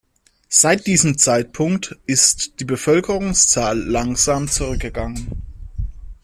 Seit 0.49 0.87
diesem 0.87 1.19
Zeitpunkt 1.19 1.95
ist 2.07 2.59
die 2.59 2.65
Bevölkerungszahl 2.65 3.77
langsam 3.77 4.47
zurückgegangen. 4.47 5.27